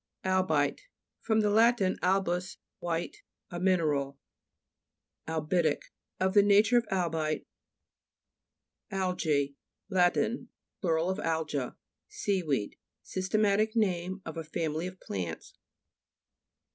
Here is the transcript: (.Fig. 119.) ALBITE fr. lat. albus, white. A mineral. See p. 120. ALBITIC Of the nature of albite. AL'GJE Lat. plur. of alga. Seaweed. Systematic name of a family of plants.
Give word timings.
(.Fig. 0.23 0.31
119.) 0.31 0.33
ALBITE 0.33 0.79
fr. 1.21 1.33
lat. 1.49 1.97
albus, 2.01 2.57
white. 2.79 3.17
A 3.51 3.59
mineral. 3.59 4.17
See 5.27 5.33
p. 5.33 5.33
120. 5.33 5.67
ALBITIC 5.77 5.83
Of 6.19 6.33
the 6.33 6.41
nature 6.41 6.77
of 6.79 6.87
albite. 6.87 7.45
AL'GJE 8.91 9.53
Lat. 9.89 10.17
plur. 10.81 10.99
of 11.01 11.19
alga. 11.19 11.75
Seaweed. 12.07 12.77
Systematic 13.03 13.75
name 13.75 14.23
of 14.25 14.37
a 14.37 14.43
family 14.43 14.87
of 14.87 14.99
plants. 14.99 15.53